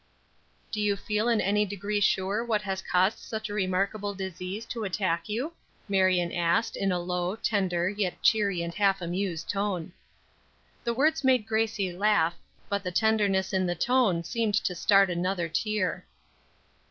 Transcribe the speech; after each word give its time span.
"Do 0.71 0.81
you 0.81 0.95
feel 0.97 1.29
in 1.29 1.39
any 1.39 1.63
degree 1.63 1.99
sure 1.99 2.43
what 2.43 2.63
has 2.63 2.81
caused 2.81 3.19
such 3.19 3.49
a 3.49 3.53
remarkable 3.53 4.15
disease 4.15 4.65
to 4.65 4.83
attack 4.83 5.29
you?" 5.29 5.53
Marion 5.87 6.31
asked, 6.33 6.75
in 6.75 6.91
a 6.91 6.97
low, 6.97 7.35
tender, 7.35 7.87
yet 7.87 8.19
cheery 8.23 8.63
and 8.63 8.73
a 8.73 8.77
half 8.77 8.99
amused 8.99 9.47
tone. 9.47 9.93
The 10.83 10.95
words 10.95 11.23
made 11.23 11.45
Gracie 11.45 11.93
laugh, 11.95 12.33
but 12.67 12.83
the 12.83 12.91
tenderness 12.91 13.53
in 13.53 13.67
the 13.67 13.75
tone 13.75 14.23
seemed 14.23 14.55
to 14.55 14.73
start 14.73 15.11
another 15.11 15.47
tear. 15.47 16.07